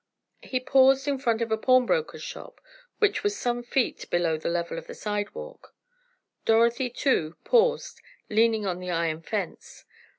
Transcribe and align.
He 0.41 0.59
paused 0.59 1.07
in 1.07 1.19
front 1.19 1.43
of 1.43 1.51
a 1.51 1.59
pawnbroker's 1.59 2.23
shop, 2.23 2.59
which 2.97 3.21
was 3.21 3.37
some 3.37 3.61
feet 3.61 4.09
below 4.09 4.35
the 4.35 4.49
level 4.49 4.79
of 4.79 4.87
the 4.87 4.95
sidewalk. 4.95 5.75
Dorothy, 6.43 6.89
too, 6.89 7.35
paused, 7.43 8.01
leaning 8.27 8.65
on 8.65 8.79
the 8.79 8.89
iron 8.89 9.21
fence. 9.21 9.85